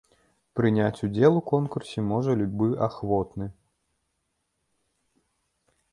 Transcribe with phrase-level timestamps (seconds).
[0.59, 3.51] Прыняць удзел у конкурсе можа любы ахвотны.